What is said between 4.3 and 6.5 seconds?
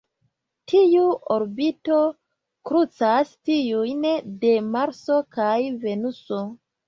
de Marso kaj Venuso.